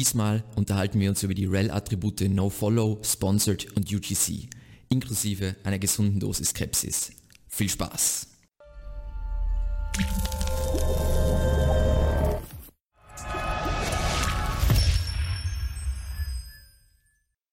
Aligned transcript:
Diesmal 0.00 0.44
unterhalten 0.56 0.98
wir 0.98 1.10
uns 1.10 1.22
über 1.22 1.34
die 1.34 1.44
REL-Attribute 1.44 2.22
NoFollow, 2.22 3.02
Sponsored 3.04 3.76
und 3.76 3.92
UGC, 3.92 4.48
inklusive 4.88 5.56
einer 5.62 5.78
gesunden 5.78 6.18
Dosis 6.20 6.48
Skepsis. 6.48 7.12
Viel 7.48 7.68
Spaß! 7.68 8.26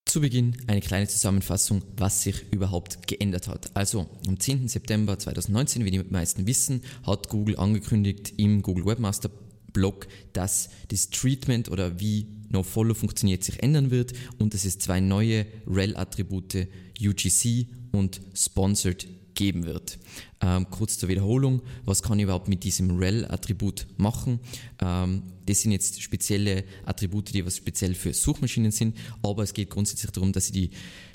Zu 0.05 0.21
Beginn 0.21 0.55
eine 0.67 0.79
kleine 0.79 1.09
Zusammenfassung, 1.09 1.81
was 1.97 2.23
sich 2.23 2.45
überhaupt 2.53 3.07
geändert 3.07 3.49
hat. 3.49 3.75
Also 3.75 4.07
am 4.25 4.39
10. 4.39 4.69
September 4.69 5.19
2019, 5.19 5.83
wie 5.83 5.91
die 5.91 5.99
meisten 5.99 6.47
wissen, 6.47 6.81
hat 7.05 7.27
Google 7.27 7.57
angekündigt 7.57 8.35
im 8.37 8.61
Google 8.61 8.85
Webmaster 8.85 9.29
Blog, 9.73 10.07
dass 10.33 10.69
das 10.87 11.09
Treatment 11.11 11.69
oder 11.69 11.99
wie 11.99 12.36
NoFollow 12.49 12.93
funktioniert 12.93 13.43
sich 13.43 13.61
ändern 13.61 13.91
wird 13.91 14.13
und 14.37 14.53
dass 14.53 14.65
es 14.65 14.79
zwei 14.79 14.99
neue 14.99 15.45
REL-Attribute 15.67 16.67
UGC 16.99 17.67
und 17.91 18.21
Sponsored 18.33 19.07
geben 19.37 19.65
wird. 19.65 19.99
Ähm, 20.41 20.69
kurz 20.69 20.97
zur 20.97 21.09
Wiederholung, 21.09 21.61
was 21.85 22.01
kann 22.01 22.19
ich 22.19 22.23
überhaupt 22.23 22.49
mit 22.49 22.63
diesem 22.63 22.97
REL-Attribut 22.97 23.87
machen? 23.97 24.39
Ähm, 24.81 25.23
das 25.45 25.61
sind 25.61 25.71
jetzt 25.71 26.01
spezielle 26.01 26.65
Attribute, 26.85 27.33
die 27.33 27.45
was 27.45 27.55
speziell 27.55 27.93
für 27.93 28.13
Suchmaschinen 28.13 28.71
sind, 28.71 28.97
aber 29.21 29.43
es 29.43 29.53
geht 29.53 29.69
grundsätzlich 29.69 30.11
darum, 30.11 30.33
dass 30.33 30.47
ich 30.47 30.51
die 30.51 30.69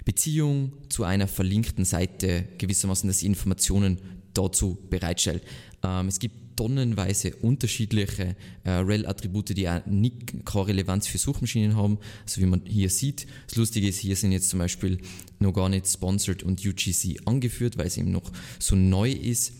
Beziehung 0.05 0.73
zu 0.89 1.05
einer 1.05 1.29
verlinkten 1.29 1.85
Seite 1.85 2.49
gewissermaßen, 2.59 3.09
dass 3.09 3.19
ich 3.19 3.27
Informationen 3.27 3.99
dazu 4.33 4.79
bereitstelle. 4.89 5.43
Ähm, 5.83 6.09
es 6.09 6.19
gibt 6.19 6.42
tonnenweise 6.63 7.35
unterschiedliche 7.35 8.37
äh, 8.63 8.71
REL-Attribute, 8.71 9.57
die 9.57 9.69
auch 9.69 9.85
nicht 9.87 10.45
keine 10.45 10.69
Relevanz 10.69 11.09
für 11.09 11.19
Suchmaschinen 11.19 11.75
haben, 11.75 11.99
so 12.25 12.41
wie 12.41 12.47
man 12.47 12.63
hier 12.65 12.89
sieht. 12.89 13.27
Das 13.49 13.57
Lustige 13.57 13.89
ist, 13.89 13.99
hier 13.99 14.15
sind 14.15 14.31
jetzt 14.31 14.49
zum 14.49 14.61
Beispiel 14.61 14.99
noch 15.41 15.53
gar 15.53 15.69
nicht 15.69 15.89
Sponsored 15.89 16.45
und 16.45 16.65
UGC 16.65 17.23
angeführt, 17.25 17.79
weil 17.79 17.89
es 17.89 17.97
eben 17.97 18.13
noch 18.13 18.31
so 18.61 18.77
neu 18.77 19.11
ist. 19.11 19.55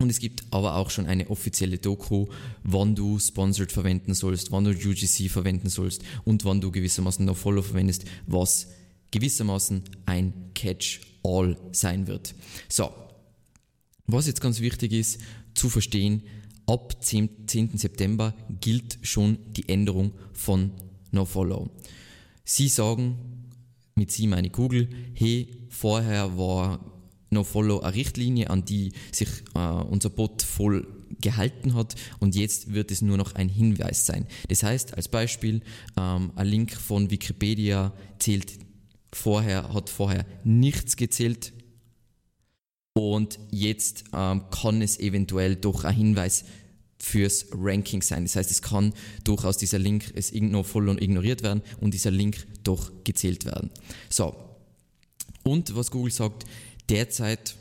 Und 0.00 0.10
es 0.10 0.18
gibt 0.18 0.42
aber 0.50 0.74
auch 0.74 0.90
schon 0.90 1.06
eine 1.06 1.30
offizielle 1.30 1.78
Doku, 1.78 2.26
wann 2.64 2.96
du 2.96 3.20
Sponsored 3.20 3.70
verwenden 3.70 4.12
sollst, 4.14 4.50
wann 4.50 4.64
du 4.64 4.70
UGC 4.70 5.30
verwenden 5.30 5.68
sollst 5.68 6.02
und 6.24 6.44
wann 6.44 6.60
du 6.60 6.72
gewissermaßen 6.72 7.24
noch 7.24 7.36
Follow 7.36 7.62
verwendest, 7.62 8.04
was 8.26 8.66
gewissermaßen 9.12 9.84
ein 10.06 10.32
Catch-all 10.54 11.56
sein 11.70 12.08
wird. 12.08 12.34
So, 12.68 12.90
was 14.08 14.26
jetzt 14.26 14.40
ganz 14.40 14.58
wichtig 14.58 14.92
ist 14.92 15.20
zu 15.56 15.68
verstehen, 15.68 16.22
ab 16.66 17.02
10. 17.02 17.46
September 17.74 18.34
gilt 18.60 18.98
schon 19.02 19.38
die 19.52 19.68
Änderung 19.68 20.12
von 20.32 20.72
NoFollow. 21.12 21.70
Sie 22.44 22.68
sagen, 22.68 23.16
mit 23.94 24.10
Sie 24.10 24.26
meine 24.26 24.50
Google, 24.50 24.88
hey, 25.14 25.48
vorher 25.68 26.36
war 26.36 26.80
NoFollow 27.30 27.80
eine 27.80 27.94
Richtlinie, 27.94 28.50
an 28.50 28.64
die 28.64 28.92
sich 29.12 29.28
äh, 29.54 29.58
unser 29.58 30.10
Bot 30.10 30.42
voll 30.42 30.86
gehalten 31.20 31.74
hat 31.74 31.94
und 32.18 32.34
jetzt 32.34 32.72
wird 32.72 32.90
es 32.90 33.02
nur 33.02 33.16
noch 33.16 33.34
ein 33.34 33.48
Hinweis 33.48 34.06
sein. 34.06 34.26
Das 34.48 34.62
heißt, 34.62 34.94
als 34.94 35.08
Beispiel, 35.08 35.62
ähm, 35.96 36.32
ein 36.34 36.46
Link 36.46 36.72
von 36.72 37.10
Wikipedia 37.10 37.92
zählt 38.18 38.58
vorher, 39.12 39.72
hat 39.72 39.88
vorher 39.88 40.26
nichts 40.44 40.96
gezählt, 40.96 41.52
und 42.96 43.38
jetzt 43.50 44.04
ähm, 44.14 44.44
kann 44.50 44.80
es 44.80 44.98
eventuell 44.98 45.54
doch 45.54 45.84
ein 45.84 45.94
Hinweis 45.94 46.46
fürs 46.98 47.44
Ranking 47.52 48.00
sein. 48.00 48.24
Das 48.24 48.36
heißt, 48.36 48.50
es 48.50 48.62
kann 48.62 48.94
durchaus 49.22 49.58
dieser 49.58 49.78
Link 49.78 50.12
es 50.14 50.32
irgendwo 50.32 50.62
voll 50.62 50.88
und 50.88 51.02
ignoriert 51.02 51.42
werden 51.42 51.60
und 51.78 51.92
dieser 51.92 52.10
Link 52.10 52.46
doch 52.64 52.90
gezählt 53.04 53.44
werden. 53.44 53.70
So. 54.08 54.34
Und 55.44 55.76
was 55.76 55.90
Google 55.90 56.10
sagt, 56.10 56.46
derzeit 56.88 57.56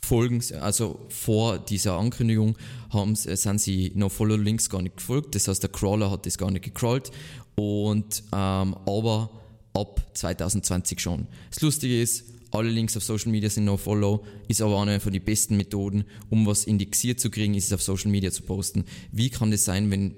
folgen, 0.00 0.40
also 0.60 1.04
vor 1.08 1.58
dieser 1.58 1.98
Ankündigung 1.98 2.56
haben, 2.90 3.16
sind 3.16 3.60
sie 3.60 3.90
noch 3.96 4.12
Follow 4.12 4.36
Links 4.36 4.70
gar 4.70 4.82
nicht 4.82 4.98
gefolgt. 4.98 5.34
Das 5.34 5.48
heißt, 5.48 5.64
der 5.64 5.70
Crawler 5.70 6.12
hat 6.12 6.26
das 6.26 6.38
gar 6.38 6.52
nicht 6.52 6.64
gecrawlt 6.64 7.10
und 7.56 8.22
ähm, 8.32 8.76
aber 8.86 9.30
ab 9.74 10.00
2020 10.14 11.00
schon. 11.00 11.26
Das 11.50 11.60
Lustige 11.60 12.00
ist, 12.00 12.37
alle 12.50 12.70
Links 12.70 12.96
auf 12.96 13.04
Social 13.04 13.30
Media 13.30 13.50
sind 13.50 13.64
No-Follow, 13.64 14.24
ist 14.48 14.62
aber 14.62 14.80
eine 14.80 15.00
von 15.00 15.12
den 15.12 15.24
besten 15.24 15.56
Methoden, 15.56 16.04
um 16.30 16.46
was 16.46 16.64
indexiert 16.64 17.20
zu 17.20 17.30
kriegen, 17.30 17.54
ist 17.54 17.66
es 17.66 17.72
auf 17.72 17.82
Social 17.82 18.10
Media 18.10 18.30
zu 18.30 18.42
posten. 18.42 18.84
Wie 19.12 19.30
kann 19.30 19.50
das 19.50 19.64
sein, 19.64 19.90
wenn 19.90 20.14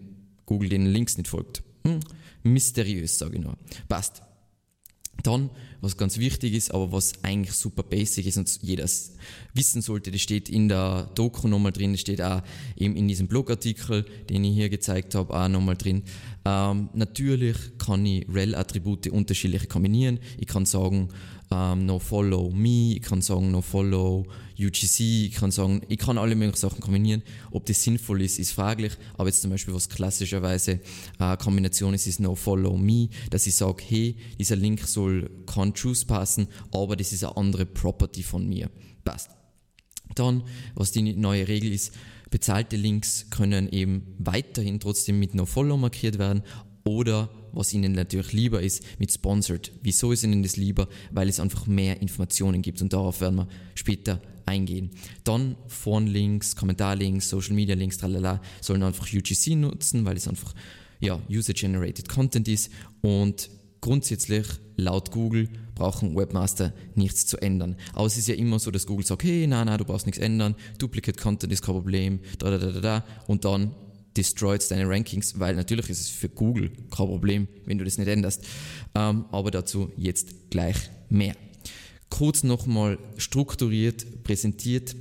Google 0.47 0.69
den 0.69 0.87
Links 0.87 1.17
nicht 1.17 1.29
folgt? 1.29 1.63
Hm, 1.85 2.01
mysteriös, 2.43 3.19
sage 3.19 3.37
ich 3.37 3.43
nur. 3.43 3.57
Passt. 3.89 4.23
Dann, 5.23 5.51
was 5.81 5.97
ganz 5.97 6.19
wichtig 6.19 6.55
ist, 6.55 6.73
aber 6.73 6.93
was 6.93 7.13
eigentlich 7.23 7.55
super 7.55 7.83
basic 7.83 8.27
ist 8.27 8.39
und 8.39 8.59
jeder 8.63 8.87
wissen 9.55 9.83
sollte, 9.83 10.11
das 10.11 10.21
steht 10.21 10.49
in 10.49 10.69
der 10.69 11.11
Doku 11.15 11.49
nochmal 11.49 11.73
drin, 11.73 11.93
das 11.93 12.01
steht 12.01 12.23
auch 12.23 12.43
eben 12.77 12.97
in 12.97 13.09
diesem 13.09 13.29
Blogartikel, 13.29 14.05
den 14.29 14.45
ich 14.45 14.55
hier 14.55 14.69
gezeigt 14.69 15.15
habe, 15.15 15.35
auch 15.35 15.49
nochmal 15.49 15.77
drin. 15.77 16.05
Ähm, 16.45 16.89
natürlich 16.95 17.57
kann 17.79 18.05
ich 18.07 18.27
REL-Attribute 18.33 19.09
unterschiedlich 19.09 19.69
kombinieren. 19.69 20.21
Ich 20.39 20.47
kann 20.47 20.65
sagen, 20.65 21.09
ähm, 21.53 21.87
no 21.87 21.99
follow 21.99 22.51
me, 22.51 22.95
ich 22.95 23.03
kann 23.03 23.23
sagen, 23.23 23.51
no 23.51 23.61
follow 23.61 24.27
UGC, 24.59 25.27
ich 25.27 25.33
kann 25.33 25.51
sagen, 25.51 25.83
ich 25.89 25.99
kann 25.99 26.19
alle 26.19 26.37
möglichen 26.37 26.59
Sachen 26.59 26.81
kombinieren. 26.81 27.23
Ob 27.51 27.67
das 27.67 27.83
sinnvoll 27.83 28.23
ist, 28.23 28.39
ist 28.39 28.53
fraglich, 28.53 28.93
aber 29.17 29.29
jetzt 29.29 29.43
zum 29.43 29.51
Beispiel, 29.51 29.75
was 29.75 29.89
klassischerweise 29.89 30.81
äh, 31.19 31.37
Kombination 31.39 31.95
ist, 31.95 32.07
ist 32.07 32.21
no 32.21 32.35
follow 32.35 32.77
me, 32.77 33.09
dass 33.31 33.47
ich 33.47 33.55
sage, 33.55 33.83
hey, 33.87 34.17
dieser 34.39 34.57
Link 34.57 34.81
soll 34.87 35.31
choose 35.75 36.07
passen, 36.07 36.47
aber 36.73 36.97
das 36.97 37.13
ist 37.13 37.25
eine 37.25 37.37
andere 37.37 37.67
Property 37.67 38.23
von 38.23 38.49
mir. 38.49 38.71
Passt. 39.05 39.31
Dann, 40.15 40.43
was 40.75 40.93
die 40.93 41.15
neue 41.15 41.49
Regel 41.49 41.73
ist, 41.73 41.93
bezahlte 42.31 42.77
Links 42.77 43.27
können 43.31 43.69
eben 43.71 44.15
weiterhin 44.19 44.79
trotzdem 44.81 45.19
mit 45.19 45.35
NoFollow 45.35 45.77
markiert 45.77 46.19
werden 46.19 46.43
oder 46.85 47.29
was 47.53 47.73
ihnen 47.73 47.93
natürlich 47.93 48.33
lieber 48.33 48.63
ist, 48.63 48.83
mit 48.99 49.13
Sponsored. 49.13 49.73
Wieso 49.83 50.13
ist 50.13 50.25
ihnen 50.25 50.43
das 50.43 50.57
lieber? 50.57 50.89
Weil 51.11 51.29
es 51.29 51.41
einfach 51.41 51.67
mehr 51.67 52.01
Informationen 52.01 52.63
gibt 52.63 52.81
und 52.83 52.93
darauf 52.93 53.21
werden 53.21 53.37
wir 53.37 53.49
später 53.75 54.21
eingehen. 54.47 54.91
Dann 55.25 55.57
Phone-Links, 55.69 56.57
Kommentar-Links, 56.57 57.29
Social-Media-Links, 57.31 57.99
tralala, 57.99 58.41
sollen 58.61 58.83
einfach 58.83 59.07
UGC 59.13 59.57
nutzen, 59.57 60.05
weil 60.05 60.17
es 60.17 60.29
einfach 60.29 60.55
ja, 61.01 61.21
User-Generated 61.31 62.09
Content 62.09 62.49
ist 62.49 62.71
und 63.01 63.51
grundsätzlich 63.81 64.47
laut 64.77 65.11
Google 65.11 65.49
brauchen 65.75 66.15
Webmaster 66.15 66.75
nichts 66.95 67.27
zu 67.27 67.39
ändern. 67.39 67.77
Aber 67.95 68.07
es 68.07 68.19
ist 68.19 68.29
ja 68.29 68.35
immer 68.35 68.59
so, 68.59 68.71
dass 68.71 68.87
Google 68.87 69.07
sagt, 69.07 69.25
hey, 69.25 69.47
na, 69.47 69.65
na, 69.65 69.79
du 69.79 69.85
brauchst 69.85 70.07
nichts 70.07 70.21
ändern, 70.21 70.55
Duplicate 70.79 71.19
Content 71.19 71.53
ist 71.53 71.63
kein 71.63 71.75
Problem, 71.75 72.21
da, 72.39 72.51
da, 72.51 72.59
da, 72.59 72.73
da, 72.73 72.81
da, 72.81 73.05
und 73.27 73.45
dann 73.45 73.75
destroyt 74.17 74.71
deine 74.71 74.89
Rankings, 74.89 75.39
weil 75.39 75.55
natürlich 75.55 75.89
ist 75.91 76.01
es 76.01 76.09
für 76.09 76.29
Google 76.29 76.71
kein 76.91 77.07
Problem, 77.07 77.49
wenn 77.65 77.79
du 77.79 77.85
das 77.85 77.99
nicht 77.99 78.09
änderst. 78.09 78.45
Ähm, 78.95 79.25
aber 79.31 79.51
dazu 79.51 79.93
jetzt 79.97 80.51
gleich 80.51 80.77
mehr. 81.09 81.37
Kurz 82.09 82.43
nochmal 82.43 82.99
strukturiert 83.17 84.25
präsentiert, 84.25 84.97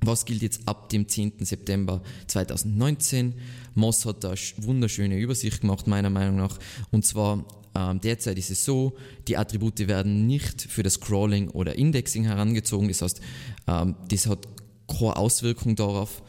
was 0.00 0.24
gilt 0.24 0.42
jetzt 0.42 0.68
ab 0.68 0.88
dem 0.90 1.08
10. 1.08 1.44
September 1.44 2.02
2019? 2.28 3.34
Moss 3.74 4.06
hat 4.06 4.22
da 4.22 4.34
wunderschöne 4.58 5.18
Übersicht 5.18 5.62
gemacht, 5.62 5.86
meiner 5.86 6.10
Meinung 6.10 6.36
nach. 6.36 6.58
Und 6.92 7.04
zwar 7.04 7.44
ähm, 7.74 8.00
derzeit 8.00 8.38
ist 8.38 8.50
es 8.50 8.64
so, 8.64 8.96
die 9.26 9.36
Attribute 9.36 9.86
werden 9.88 10.26
nicht 10.26 10.62
für 10.62 10.82
das 10.82 11.00
Crawling 11.00 11.48
oder 11.48 11.76
Indexing 11.76 12.24
herangezogen. 12.24 12.88
Das 12.88 13.02
heißt, 13.02 13.20
ähm, 13.66 13.96
das 14.08 14.26
hat 14.26 14.46
keine 14.86 15.16
Auswirkung 15.16 15.76
darauf, 15.76 16.22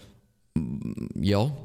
ja. 1.16 1.56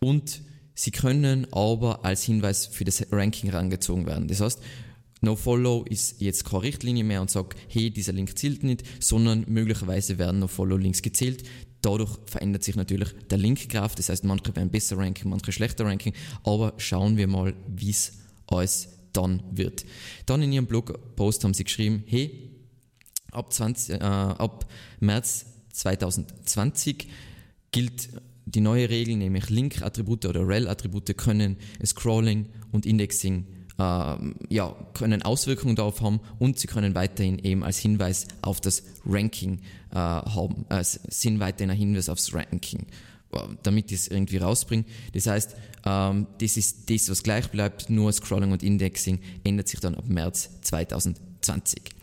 Und 0.00 0.42
sie 0.74 0.90
können 0.90 1.46
aber 1.52 2.04
als 2.04 2.22
Hinweis 2.22 2.66
für 2.66 2.84
das 2.84 3.04
Ranking 3.10 3.50
herangezogen 3.50 4.06
werden. 4.06 4.28
Das 4.28 4.40
heißt, 4.40 4.60
NoFollow 5.20 5.84
ist 5.84 6.20
jetzt 6.20 6.44
keine 6.44 6.62
Richtlinie 6.62 7.04
mehr 7.04 7.20
und 7.20 7.30
sagt, 7.30 7.58
hey, 7.68 7.90
dieser 7.90 8.12
Link 8.12 8.38
zählt 8.38 8.62
nicht, 8.62 8.84
sondern 9.00 9.44
möglicherweise 9.48 10.18
werden 10.18 10.40
NoFollow-Links 10.40 11.02
gezählt. 11.02 11.44
Dadurch 11.82 12.18
verändert 12.26 12.64
sich 12.64 12.76
natürlich 12.76 13.08
der 13.30 13.38
Linkgraph, 13.38 13.94
das 13.94 14.08
heißt, 14.08 14.24
manche 14.24 14.54
werden 14.54 14.70
besser 14.70 14.98
ranken, 14.98 15.28
manche 15.28 15.52
schlechter 15.52 15.84
ranken, 15.84 16.12
aber 16.42 16.74
schauen 16.76 17.16
wir 17.16 17.28
mal, 17.28 17.54
wie 17.68 17.90
es 17.90 18.12
alles 18.46 18.88
dann 19.12 19.42
wird. 19.50 19.84
Dann 20.26 20.42
in 20.42 20.52
ihrem 20.52 20.66
Blogpost 20.66 21.44
haben 21.44 21.54
sie 21.54 21.64
geschrieben, 21.64 22.04
hey, 22.06 22.50
ab, 23.30 23.52
20, 23.52 23.94
äh, 23.94 24.04
ab 24.04 24.66
März 25.00 25.46
2020 25.72 27.08
gilt 27.70 28.08
die 28.50 28.60
neue 28.60 28.88
Regel, 28.88 29.16
nämlich 29.16 29.50
Link-Attribute 29.50 30.26
oder 30.26 30.46
Rel-Attribute 30.46 31.16
können 31.16 31.56
Scrolling 31.84 32.46
und 32.72 32.86
Indexing 32.86 33.46
äh, 33.78 34.16
ja, 34.48 34.76
können 34.94 35.22
Auswirkungen 35.22 35.76
darauf 35.76 36.00
haben 36.00 36.20
und 36.38 36.58
sie 36.58 36.66
können 36.66 36.94
weiterhin 36.94 37.38
eben 37.38 37.62
als 37.62 37.78
Hinweis 37.78 38.26
auf 38.42 38.60
das 38.60 38.82
Ranking 39.06 39.60
äh, 39.92 39.94
haben, 39.94 40.66
äh, 40.68 40.82
sind 40.82 41.40
weiterhin 41.40 41.70
ein 41.70 41.76
Hinweis 41.76 42.08
aufs 42.08 42.34
Ranking. 42.34 42.86
damit 43.62 43.92
ich 43.92 43.98
es 43.98 44.08
irgendwie 44.08 44.38
rausbringe. 44.38 44.84
Das 45.12 45.26
heißt, 45.26 45.54
ähm, 45.84 46.26
das 46.40 46.56
ist 46.56 46.90
das, 46.90 47.10
was 47.10 47.22
gleich 47.22 47.50
bleibt, 47.50 47.90
nur 47.90 48.10
Scrolling 48.10 48.52
und 48.52 48.62
Indexing 48.62 49.20
ändert 49.44 49.68
sich 49.68 49.80
dann 49.80 49.94
ab 49.94 50.04
März 50.08 50.48
2020. 50.62 51.97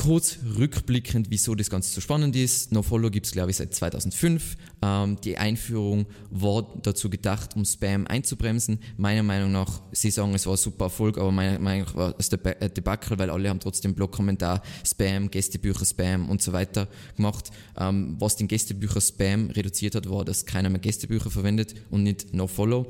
Kurz 0.00 0.38
rückblickend, 0.56 1.26
wieso 1.28 1.54
das 1.54 1.68
Ganze 1.68 1.92
so 1.92 2.00
spannend 2.00 2.34
ist. 2.34 2.72
NoFollow 2.72 3.10
gibt 3.10 3.26
es, 3.26 3.32
glaube 3.32 3.50
ich, 3.50 3.58
seit 3.58 3.74
2005. 3.74 4.56
Ähm, 4.80 5.20
die 5.22 5.36
Einführung 5.36 6.06
war 6.30 6.74
dazu 6.82 7.10
gedacht, 7.10 7.54
um 7.54 7.66
Spam 7.66 8.06
einzubremsen. 8.06 8.78
Meiner 8.96 9.22
Meinung 9.22 9.52
nach, 9.52 9.82
Sie 9.92 10.10
sagen, 10.10 10.32
es 10.32 10.46
war 10.46 10.54
ein 10.54 10.56
super 10.56 10.86
Erfolg, 10.86 11.18
aber 11.18 11.30
meiner 11.30 11.58
Meinung 11.58 11.84
nach 11.84 11.94
war 11.94 12.14
es 12.16 12.32
ein 12.32 12.42
äh, 12.46 12.70
Debakel, 12.70 13.18
weil 13.18 13.28
alle 13.28 13.50
haben 13.50 13.60
trotzdem 13.60 13.94
Blogkommentar, 13.94 14.62
Spam, 14.86 15.30
Gästebücher, 15.30 15.84
Spam 15.84 16.30
und 16.30 16.40
so 16.40 16.54
weiter 16.54 16.88
gemacht. 17.16 17.50
Ähm, 17.76 18.16
was 18.18 18.36
den 18.36 18.48
Gästebücher 18.48 19.02
Spam 19.02 19.50
reduziert 19.50 19.96
hat, 19.96 20.08
war, 20.08 20.24
dass 20.24 20.46
keiner 20.46 20.70
mehr 20.70 20.80
Gästebücher 20.80 21.30
verwendet 21.30 21.74
und 21.90 22.04
nicht 22.04 22.32
NoFollow. 22.32 22.86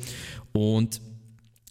Und 0.52 1.00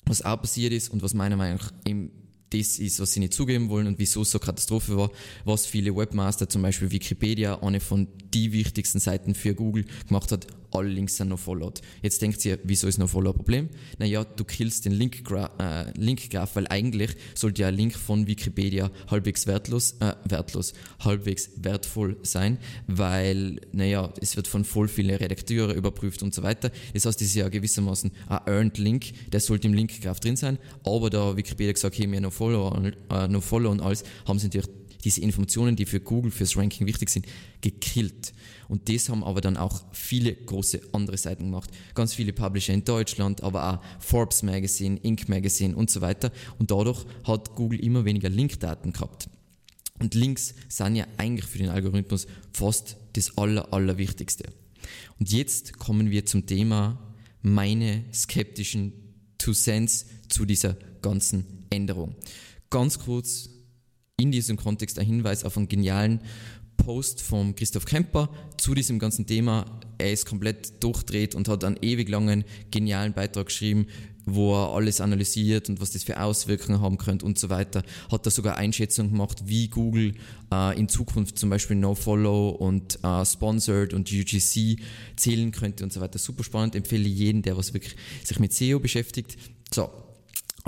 was 0.06 0.22
auch 0.22 0.42
passiert 0.42 0.74
ist 0.74 0.90
und 0.90 1.02
was 1.02 1.14
meiner 1.14 1.38
Meinung 1.38 1.60
nach 1.60 1.72
im 1.86 2.12
das 2.50 2.80
ist, 2.80 3.00
was 3.00 3.14
sie 3.14 3.20
nicht 3.20 3.34
zugeben 3.34 3.70
wollen 3.70 3.88
und 3.88 4.00
wieso 4.00 4.22
es 4.22 4.32
so 4.32 4.40
Katastrophe 4.40 4.98
war, 4.98 5.12
was 5.46 5.66
viele 5.66 5.96
Webmaster, 5.96 6.50
zum 6.50 6.62
Beispiel 6.62 6.92
Wikipedia, 6.92 7.60
eine 7.62 7.80
von 7.80 8.08
die 8.34 8.52
wichtigsten 8.52 9.00
Seiten 9.00 9.36
für 9.36 9.54
Google 9.54 9.86
gemacht 10.08 10.32
hat, 10.32 10.48
alle 10.72 10.90
Links 10.90 11.18
sind 11.18 11.30
noch 11.30 11.40
followed. 11.40 11.82
Jetzt 12.02 12.22
denkt 12.22 12.44
ihr, 12.46 12.60
wieso 12.64 12.88
ist 12.88 12.98
noch 12.98 13.10
follow 13.10 13.32
ein 13.32 13.36
Problem? 13.36 13.70
Naja, 13.98 14.24
du 14.24 14.44
killst 14.44 14.86
den 14.86 14.92
Link-Graph, 14.92 15.52
äh, 15.60 15.92
Link 15.98 16.22
weil 16.54 16.68
eigentlich 16.68 17.16
sollte 17.34 17.64
ja 17.64 17.70
ein 17.70 17.76
Link 17.76 17.96
von 17.96 18.28
Wikipedia 18.28 18.92
halbwegs 19.10 19.48
wertlos, 19.48 19.96
äh, 20.00 20.14
wertlos, 20.26 20.74
halbwegs 21.00 21.52
wertvoll 21.58 22.18
sein, 22.24 22.60
weil, 22.88 23.62
naja, 23.72 24.14
es 24.22 24.36
wird 24.36 24.48
von 24.48 24.64
voll 24.64 24.88
vielen 24.88 25.16
Redakteuren 25.16 25.76
überprüft 25.76 26.24
und 26.24 26.34
so 26.34 26.44
weiter. 26.44 26.72
Das 26.94 27.06
heißt, 27.06 27.20
das 27.20 27.28
ist 27.28 27.36
ja 27.36 27.50
gewissermaßen 27.50 28.12
ein 28.28 28.40
Earned 28.46 28.78
Link, 28.78 29.30
der 29.32 29.40
sollte 29.40 29.68
im 29.68 29.74
Link-Graph 29.74 30.20
drin 30.20 30.36
sein, 30.36 30.60
aber 30.84 31.10
da 31.10 31.36
Wikipedia 31.36 31.74
gesagt, 31.74 31.98
hey, 31.98 32.08
mir 32.08 32.22
noch 32.22 32.34
follow, 32.40 32.92
äh, 33.12 33.28
noch 33.28 33.44
follow 33.44 33.70
und 33.70 33.82
alles, 33.82 34.04
haben 34.26 34.40
sie 34.40 34.48
natürlich 34.48 34.70
diese 35.04 35.22
Informationen, 35.22 35.76
die 35.76 35.86
für 35.86 36.00
Google, 36.00 36.32
fürs 36.32 36.58
Ranking 36.58 36.88
wichtig 36.88 37.10
sind, 37.10 37.26
gekillt. 37.62 38.34
Und 38.68 38.90
das 38.90 39.10
haben 39.10 39.24
aber 39.24 39.42
dann 39.42 39.58
auch 39.58 39.84
viele 39.92 40.34
große 40.34 40.82
andere 40.92 41.18
Seiten 41.18 41.46
gemacht. 41.46 41.70
Ganz 41.96 42.14
viele 42.14 42.34
Publisher 42.34 42.74
in 42.74 42.84
Deutschland, 42.84 43.44
aber 43.44 43.74
auch 43.74 43.80
Forbes 44.00 44.44
Magazine, 44.44 44.98
Inc. 45.02 45.30
Magazine 45.30 45.76
und 45.76 45.90
so 45.90 46.02
weiter. 46.02 46.32
Und 46.60 46.72
dadurch 46.72 47.06
hat 47.24 47.56
Google 47.56 47.80
immer 47.80 48.06
weniger 48.06 48.30
Linkdaten 48.30 48.92
gehabt. 48.94 49.30
Und 50.00 50.16
Links 50.16 50.54
sind 50.68 50.96
ja 50.96 51.06
eigentlich 51.18 51.46
für 51.46 51.58
den 51.58 51.70
Algorithmus 51.70 52.28
fast 52.54 52.98
das 53.14 53.38
Aller, 53.38 53.74
Allerwichtigste. 53.74 54.46
Und 55.20 55.32
jetzt 55.32 55.78
kommen 55.78 56.10
wir 56.10 56.26
zum 56.26 56.46
Thema 56.46 57.00
meine 57.42 58.06
skeptischen 58.14 58.94
Two 59.38 59.54
Cents 59.54 60.06
zu 60.28 60.46
dieser 60.46 60.78
ganzen 61.02 61.66
Änderung. 61.70 62.16
Ganz 62.70 63.00
kurz 63.00 63.50
in 64.18 64.32
diesem 64.32 64.58
Kontext 64.58 65.00
ein 65.00 65.06
Hinweis 65.06 65.44
auf 65.44 65.58
einen 65.58 65.68
genialen 65.68 66.22
Post 66.78 67.22
von 67.22 67.56
Christoph 67.56 67.86
Kemper 67.86 68.30
zu 68.58 68.74
diesem 68.74 69.00
ganzen 69.00 69.26
Thema. 69.26 69.66
Er 69.98 70.12
ist 70.12 70.26
komplett 70.26 70.84
durchdreht 70.84 71.36
und 71.36 71.48
hat 71.48 71.64
einen 71.64 71.78
ewig 71.82 72.10
langen, 72.10 72.46
genialen 72.72 73.14
Beitrag 73.14 73.48
geschrieben, 73.48 73.88
wo 74.26 74.54
er 74.54 74.74
alles 74.74 75.02
analysiert 75.02 75.70
und 75.70 75.82
was 75.82 75.92
das 75.92 76.04
für 76.04 76.22
Auswirkungen 76.22 76.82
haben 76.82 76.98
könnte 76.98 77.26
und 77.26 77.38
so 77.38 77.50
weiter. 77.50 77.84
Hat 78.12 78.26
da 78.26 78.32
sogar 78.32 78.58
Einschätzungen 78.58 79.12
gemacht, 79.12 79.44
wie 79.46 79.68
Google 79.68 80.16
äh, 80.52 80.80
in 80.80 80.88
Zukunft 80.88 81.38
zum 81.38 81.50
Beispiel 81.50 81.76
NoFollow 81.76 82.50
und 82.50 83.04
äh, 83.04 83.26
Sponsored 83.26 83.94
und 83.94 84.12
UGC 84.12 84.78
zählen 85.16 85.52
könnte 85.52 85.84
und 85.84 85.92
so 85.92 86.02
weiter. 86.02 86.18
Super 86.18 86.44
spannend, 86.44 86.76
empfehle 86.76 87.08
jeden, 87.08 87.42
der 87.42 87.58
was 87.58 87.74
wirklich 87.74 87.96
sich 88.24 88.40
mit 88.40 88.54
SEO 88.54 88.80
beschäftigt. 88.80 89.38
So, 89.74 89.90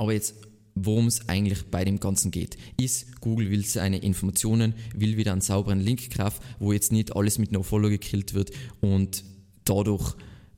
aber 0.02 0.14
jetzt 0.14 0.34
worum 0.74 1.08
es 1.08 1.28
eigentlich 1.28 1.66
bei 1.70 1.84
dem 1.84 2.00
Ganzen 2.00 2.32
geht. 2.32 2.58
Ist, 2.80 3.20
Google 3.20 3.52
will 3.52 3.66
seine 3.66 3.98
Informationen, 3.98 4.74
will 4.96 5.18
wieder 5.18 5.34
einen 5.34 5.42
sauberen 5.42 5.80
Linkgraph, 5.80 6.40
wo 6.60 6.72
jetzt 6.72 6.92
nicht 6.92 7.16
alles 7.16 7.38
mit 7.38 7.52
NoFollow 7.52 7.90
gekillt 7.90 8.34
wird 8.34 8.52
und 8.80 9.24
dadurch 9.66 10.16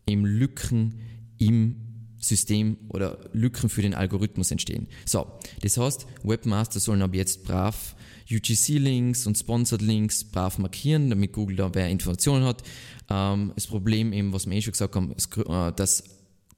eben 0.07 0.25
Lücken 0.25 0.99
im 1.39 1.75
System 2.19 2.77
oder 2.89 3.17
Lücken 3.33 3.69
für 3.69 3.81
den 3.81 3.95
Algorithmus 3.95 4.51
entstehen. 4.51 4.87
So, 5.05 5.25
das 5.61 5.77
heißt, 5.77 6.05
Webmaster 6.23 6.79
sollen 6.79 7.01
ab 7.01 7.15
jetzt 7.15 7.43
brav 7.43 7.95
UGC-Links 8.31 9.27
und 9.27 9.37
Sponsored-Links 9.37 10.25
brav 10.25 10.57
markieren, 10.57 11.09
damit 11.09 11.33
Google 11.33 11.57
da 11.57 11.69
mehr 11.69 11.89
Informationen 11.89 12.45
hat. 12.45 12.63
Ähm, 13.09 13.51
das 13.55 13.67
Problem 13.67 14.13
eben, 14.13 14.31
was 14.31 14.45
wir 14.47 14.55
eh 14.55 14.61
schon 14.61 14.71
gesagt 14.71 14.95
haben, 14.95 15.11
ist, 15.11 15.35
äh, 15.37 15.73
dass 15.73 16.03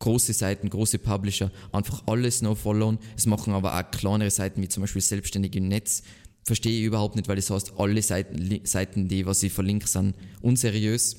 große 0.05 0.33
Seiten, 0.33 0.69
große 0.69 0.99
Publisher 0.99 1.51
einfach 1.71 2.03
alles 2.05 2.43
no 2.43 2.53
followen. 2.53 2.99
Es 3.17 3.25
machen 3.25 3.53
aber 3.53 3.75
auch 3.75 3.89
kleinere 3.89 4.29
Seiten, 4.29 4.61
wie 4.61 4.69
zum 4.69 4.81
Beispiel 4.81 5.01
selbstständige 5.01 5.59
Netz. 5.59 6.03
Verstehe 6.43 6.79
ich 6.79 6.85
überhaupt 6.85 7.15
nicht, 7.15 7.27
weil 7.27 7.37
das 7.37 7.49
heißt, 7.49 7.73
alle 7.77 7.99
Seiten, 8.03 8.61
Seiten, 8.65 9.07
die 9.07 9.25
was 9.25 9.41
ich 9.41 9.51
verlinke, 9.51 9.87
sind 9.87 10.15
unseriös. 10.41 11.15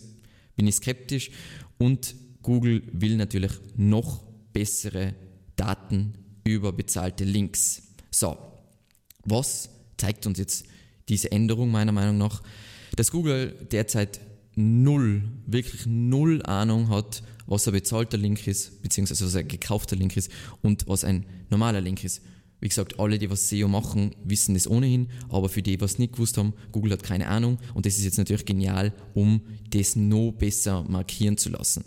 Bin 0.54 0.68
ich 0.68 0.76
skeptisch. 0.76 1.32
Und 1.78 2.14
Google 2.42 2.84
will 2.92 3.16
natürlich 3.16 3.50
noch 3.74 4.22
bessere 4.52 5.14
Daten 5.56 6.14
über 6.44 6.72
bezahlte 6.72 7.24
Links. 7.24 7.82
So, 8.12 8.36
was 9.24 9.68
zeigt 9.96 10.28
uns 10.28 10.38
jetzt 10.38 10.64
diese 11.08 11.32
Änderung 11.32 11.72
meiner 11.72 11.90
Meinung 11.90 12.18
nach? 12.18 12.40
Dass 12.94 13.10
Google 13.10 13.66
derzeit 13.72 14.20
null, 14.54 15.22
wirklich 15.44 15.86
null 15.86 16.40
Ahnung 16.44 16.88
hat, 16.88 17.24
was 17.46 17.66
ein 17.66 17.72
bezahlter 17.72 18.18
Link 18.18 18.46
ist, 18.46 18.82
beziehungsweise 18.82 19.24
was 19.26 19.36
ein 19.36 19.48
gekaufter 19.48 19.96
Link 19.96 20.16
ist 20.16 20.30
und 20.62 20.86
was 20.88 21.04
ein 21.04 21.26
normaler 21.50 21.80
Link 21.80 22.04
ist. 22.04 22.22
Wie 22.60 22.68
gesagt, 22.68 22.98
alle, 22.98 23.18
die 23.18 23.30
was 23.30 23.48
SEO 23.48 23.68
machen, 23.68 24.16
wissen 24.24 24.54
das 24.54 24.68
ohnehin, 24.68 25.08
aber 25.28 25.48
für 25.48 25.62
die, 25.62 25.80
was 25.80 25.98
nicht 25.98 26.14
gewusst 26.14 26.38
haben, 26.38 26.54
Google 26.72 26.92
hat 26.92 27.02
keine 27.02 27.28
Ahnung 27.28 27.58
und 27.74 27.84
das 27.84 27.98
ist 27.98 28.04
jetzt 28.04 28.18
natürlich 28.18 28.46
genial, 28.46 28.92
um 29.14 29.42
das 29.70 29.94
noch 29.94 30.32
besser 30.32 30.82
markieren 30.88 31.36
zu 31.36 31.50
lassen. 31.50 31.84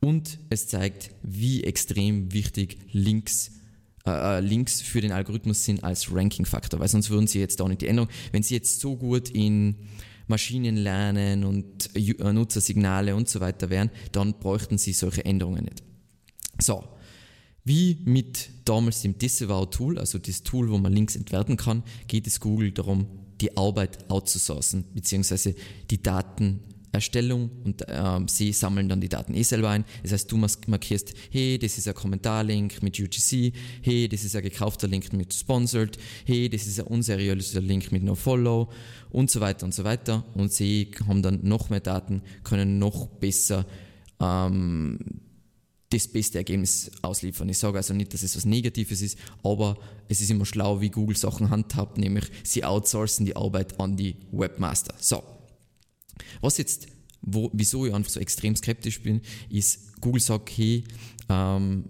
Und 0.00 0.38
es 0.50 0.66
zeigt, 0.68 1.10
wie 1.22 1.64
extrem 1.64 2.32
wichtig 2.32 2.78
Links 2.92 3.52
äh, 4.04 4.38
äh 4.38 4.40
Links 4.40 4.80
für 4.80 5.00
den 5.00 5.12
Algorithmus 5.12 5.64
sind 5.64 5.84
als 5.84 6.12
Ranking-Faktor, 6.12 6.80
weil 6.80 6.88
sonst 6.88 7.08
würden 7.10 7.26
sie 7.26 7.38
jetzt 7.38 7.60
auch 7.62 7.68
nicht 7.68 7.82
die 7.82 7.86
Änderung, 7.86 8.10
wenn 8.32 8.42
sie 8.42 8.54
jetzt 8.54 8.80
so 8.80 8.96
gut 8.96 9.30
in 9.30 9.76
Maschinenlernen 10.26 11.44
und 11.44 11.94
äh, 11.94 12.32
Nutzersignale 12.32 13.14
und 13.14 13.28
so 13.28 13.40
weiter 13.40 13.70
wären, 13.70 13.90
dann 14.12 14.34
bräuchten 14.34 14.78
sie 14.78 14.92
solche 14.92 15.24
Änderungen 15.24 15.64
nicht. 15.64 15.82
So, 16.60 16.84
wie 17.64 17.98
mit 18.04 18.50
damals 18.64 19.02
dem 19.02 19.18
Disavow-Tool, 19.18 19.98
also 19.98 20.18
das 20.18 20.42
Tool, 20.42 20.70
wo 20.70 20.78
man 20.78 20.92
Links 20.92 21.16
entwerten 21.16 21.56
kann, 21.56 21.82
geht 22.08 22.26
es 22.26 22.40
Google 22.40 22.72
darum, 22.72 23.06
die 23.40 23.56
Arbeit 23.56 24.10
outzusourcen, 24.10 24.84
beziehungsweise 24.94 25.54
die 25.90 26.02
Daten 26.02 26.60
Erstellung 26.92 27.50
und 27.64 27.84
ähm, 27.88 28.28
sie 28.28 28.52
sammeln 28.52 28.88
dann 28.88 29.00
die 29.00 29.08
Daten 29.08 29.34
eh 29.34 29.42
selber 29.42 29.70
ein. 29.70 29.84
Das 30.02 30.12
heißt, 30.12 30.30
du 30.30 30.36
markierst, 30.36 31.14
hey, 31.30 31.58
das 31.58 31.78
ist 31.78 31.88
ein 31.88 31.94
Kommentarlink 31.94 32.82
mit 32.82 33.00
UGC, 33.00 33.52
hey, 33.82 34.08
das 34.08 34.24
ist 34.24 34.36
ein 34.36 34.42
gekaufter 34.42 34.88
Link 34.88 35.12
mit 35.12 35.32
Sponsored, 35.32 35.98
hey, 36.26 36.48
das 36.48 36.66
ist 36.66 36.78
ein 36.78 36.86
unseriöser 36.86 37.62
Link 37.62 37.92
mit 37.92 38.02
NoFollow 38.02 38.70
und 39.10 39.30
so 39.30 39.40
weiter 39.40 39.64
und 39.64 39.74
so 39.74 39.84
weiter. 39.84 40.24
Und 40.34 40.52
sie 40.52 40.90
haben 41.08 41.22
dann 41.22 41.40
noch 41.42 41.70
mehr 41.70 41.80
Daten, 41.80 42.22
können 42.44 42.78
noch 42.78 43.06
besser 43.06 43.64
ähm, 44.20 44.98
das 45.88 46.08
beste 46.08 46.38
Ergebnis 46.38 46.90
ausliefern. 47.02 47.48
Ich 47.48 47.58
sage 47.58 47.76
also 47.76 47.94
nicht, 47.94 48.14
dass 48.14 48.22
es 48.22 48.36
was 48.36 48.44
Negatives 48.44 49.02
ist, 49.02 49.18
aber 49.42 49.78
es 50.08 50.20
ist 50.20 50.30
immer 50.30 50.46
schlau, 50.46 50.80
wie 50.80 50.90
Google 50.90 51.16
Sachen 51.16 51.50
handhabt, 51.50 51.98
nämlich 51.98 52.24
sie 52.44 52.64
outsourcen 52.64 53.26
die 53.26 53.36
Arbeit 53.36 53.78
an 53.78 53.96
die 53.96 54.16
Webmaster. 54.30 54.94
So, 54.98 55.22
was 56.40 56.58
jetzt, 56.58 56.86
wo, 57.20 57.50
wieso 57.52 57.86
ich 57.86 57.94
einfach 57.94 58.10
so 58.10 58.20
extrem 58.20 58.56
skeptisch 58.56 59.02
bin, 59.02 59.20
ist, 59.48 60.00
Google 60.00 60.20
sagt, 60.20 60.50
hey, 60.50 60.84
ähm, 61.28 61.84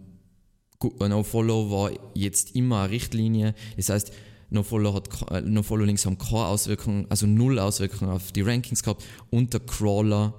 NoFollow 0.83 1.71
war 1.71 1.93
jetzt 2.14 2.55
immer 2.57 2.83
eine 2.83 2.91
Richtlinie. 2.91 3.55
Das 3.76 3.88
heißt, 3.88 4.12
NoFollow, 4.50 4.95
hat, 4.95 5.09
äh, 5.31 5.41
NoFollow 5.41 5.85
Links 5.85 6.05
haben 6.05 6.19
keine 6.19 6.47
Auswirkungen, 6.47 7.07
also 7.09 7.26
null 7.26 7.59
Auswirkungen 7.59 8.11
auf 8.11 8.33
die 8.33 8.43
Rankings 8.43 8.83
gehabt 8.83 9.05
und 9.31 9.52
der 9.52 9.61
Crawler 9.61 10.35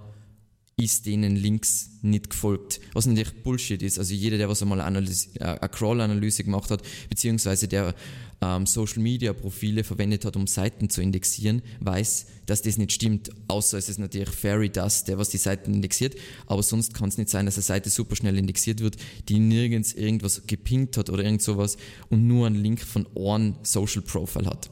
ist 0.76 1.06
denen 1.06 1.36
Links 1.36 1.92
nicht 2.02 2.32
gefolgt. 2.32 2.80
Was 2.94 3.06
natürlich 3.06 3.44
Bullshit 3.44 3.82
ist. 3.84 4.00
Also 4.00 4.14
jeder, 4.14 4.38
der 4.38 4.50
was 4.50 4.62
einmal 4.62 4.82
eine, 4.82 5.00
äh, 5.00 5.44
eine 5.44 5.70
Crawl-Analyse 5.70 6.44
gemacht 6.44 6.72
hat, 6.72 6.82
beziehungsweise 7.10 7.68
der 7.68 7.94
ähm, 8.42 8.66
Social-Media-Profile 8.66 9.84
verwendet 9.84 10.26
hat, 10.26 10.36
um 10.36 10.48
Seiten 10.48 10.90
zu 10.90 11.02
indexieren, 11.02 11.62
weiß, 11.80 12.26
dass 12.48 12.64
das 12.64 12.78
nicht 12.78 12.92
stimmt. 12.92 13.30
Außer 13.48 13.78
es 13.78 13.88
ist 13.88 14.00
natürlich 14.00 14.30
Fairy 14.30 14.70
Dust, 14.70 15.08
der 15.08 15.18
was 15.20 15.30
die 15.30 15.38
Seiten 15.38 15.74
indexiert. 15.74 16.16
Aber 16.48 16.64
sonst 16.64 16.94
kann 16.94 17.10
es 17.10 17.18
nicht 17.18 17.30
sein, 17.30 17.46
dass 17.46 17.56
eine 17.56 17.64
Seite 17.64 17.90
super 17.90 18.16
schnell 18.16 18.38
indexiert 18.38 18.80
wird, 18.80 18.98
die 19.30 19.40
nirgends 19.40 19.94
irgendwas 19.94 20.42
gepinkt 20.48 20.98
hat 20.98 21.10
oder 21.10 21.24
irgend 21.24 21.44
sowas 21.44 21.78
und 22.10 22.28
nur 22.28 22.48
einen 22.48 22.62
Link 22.62 22.82
von 22.82 23.06
einem 23.16 23.56
Social 23.62 24.02
Profile 24.02 24.48
hat. 24.48 24.72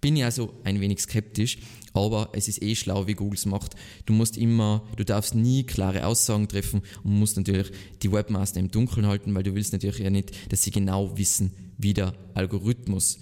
Bin 0.00 0.16
ich 0.16 0.24
also 0.24 0.52
ein 0.64 0.80
wenig 0.80 1.00
skeptisch, 1.00 1.58
Aber 1.94 2.30
es 2.32 2.48
ist 2.48 2.60
eh 2.60 2.74
schlau, 2.74 3.06
wie 3.06 3.14
Google 3.14 3.38
es 3.38 3.46
macht. 3.46 3.74
Du 4.04 4.12
musst 4.12 4.36
immer, 4.36 4.82
du 4.96 5.04
darfst 5.04 5.34
nie 5.34 5.62
klare 5.62 6.06
Aussagen 6.06 6.48
treffen 6.48 6.82
und 7.04 7.18
musst 7.18 7.36
natürlich 7.36 7.70
die 8.02 8.12
Webmaster 8.12 8.60
im 8.60 8.70
Dunkeln 8.70 9.06
halten, 9.06 9.34
weil 9.34 9.44
du 9.44 9.54
willst 9.54 9.72
natürlich 9.72 10.00
ja 10.00 10.10
nicht, 10.10 10.52
dass 10.52 10.62
sie 10.62 10.72
genau 10.72 11.16
wissen, 11.16 11.52
wie 11.78 11.94
der 11.94 12.12
Algorithmus 12.34 13.18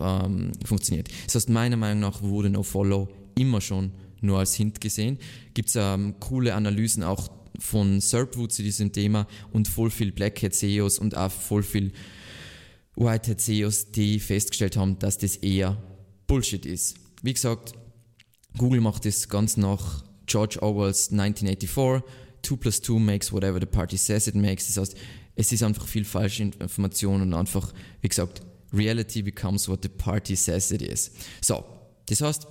ähm, 0.00 0.52
funktioniert. 0.64 1.08
Das 1.26 1.36
heißt, 1.36 1.48
meiner 1.48 1.76
Meinung 1.76 2.00
nach 2.00 2.20
wurde 2.20 2.50
NoFollow 2.50 3.08
immer 3.38 3.60
schon 3.60 3.92
nur 4.20 4.40
als 4.40 4.54
Hint 4.54 4.80
gesehen. 4.80 5.18
Gibt 5.54 5.68
es 5.68 5.76
ähm, 5.76 6.16
coole 6.18 6.54
Analysen 6.54 7.04
auch 7.04 7.30
von 7.58 8.00
Serpwood 8.00 8.52
zu 8.52 8.62
diesem 8.62 8.92
Thema 8.92 9.26
und 9.52 9.68
voll 9.68 9.90
viel 9.90 10.12
Blackhead 10.12 10.54
SEOs 10.54 10.98
und 10.98 11.16
auch 11.16 11.30
voll 11.30 11.62
viel 11.62 11.92
Whitehead 12.96 13.40
SEOs, 13.40 13.92
die 13.92 14.18
festgestellt 14.18 14.76
haben, 14.76 14.98
dass 14.98 15.18
das 15.18 15.36
eher 15.36 15.80
Bullshit 16.26 16.66
ist. 16.66 16.96
Wie 17.22 17.32
gesagt, 17.32 17.74
Google 18.56 18.80
macht 18.80 19.04
das 19.04 19.28
ganz 19.28 19.56
nach 19.56 20.04
George 20.26 20.58
Orwells 20.60 21.10
1984. 21.10 22.02
2 22.42 22.56
plus 22.56 22.80
2 22.80 22.98
makes 22.98 23.32
whatever 23.32 23.60
the 23.60 23.66
party 23.66 23.96
says 23.96 24.26
it 24.26 24.34
makes. 24.34 24.66
Das 24.66 24.78
heißt, 24.78 24.96
es 25.36 25.52
ist 25.52 25.62
einfach 25.62 25.86
viel 25.86 26.04
falsche 26.04 26.44
Information 26.44 27.22
und 27.22 27.34
einfach, 27.34 27.72
wie 28.00 28.08
gesagt, 28.08 28.42
reality 28.72 29.22
becomes 29.22 29.68
what 29.68 29.82
the 29.82 29.88
party 29.88 30.36
says 30.36 30.70
it 30.70 30.82
is. 30.82 31.10
So, 31.40 31.64
das 32.06 32.20
heißt, 32.20 32.46